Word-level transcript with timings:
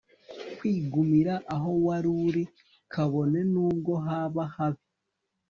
kwigumira 0.57 1.33
aho 1.55 1.69
wari 1.85 2.09
uri 2.27 2.43
kabone 2.93 3.39
n'ubwo 3.51 3.93
haba 4.05 4.43
habi 4.55 4.85